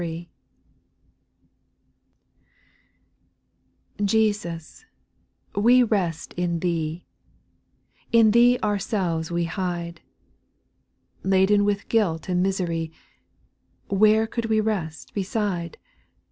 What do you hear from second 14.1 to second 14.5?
could